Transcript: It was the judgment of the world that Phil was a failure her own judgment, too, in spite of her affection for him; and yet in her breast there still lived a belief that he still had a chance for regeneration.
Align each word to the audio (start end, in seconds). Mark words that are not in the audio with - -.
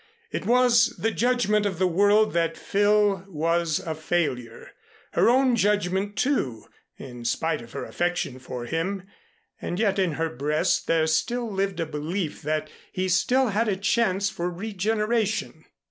It 0.31 0.47
was 0.47 0.95
the 0.97 1.11
judgment 1.11 1.63
of 1.63 1.77
the 1.77 1.85
world 1.85 2.33
that 2.33 2.57
Phil 2.57 3.23
was 3.27 3.77
a 3.77 3.93
failure 3.93 4.71
her 5.13 5.29
own 5.29 5.55
judgment, 5.55 6.15
too, 6.15 6.65
in 6.97 7.23
spite 7.23 7.61
of 7.61 7.73
her 7.73 7.85
affection 7.85 8.39
for 8.39 8.65
him; 8.65 9.03
and 9.61 9.77
yet 9.79 9.99
in 9.99 10.13
her 10.13 10.31
breast 10.35 10.87
there 10.87 11.05
still 11.05 11.51
lived 11.51 11.79
a 11.79 11.85
belief 11.85 12.41
that 12.41 12.67
he 12.91 13.07
still 13.07 13.49
had 13.49 13.67
a 13.67 13.75
chance 13.77 14.27
for 14.27 14.49
regeneration. 14.49 15.65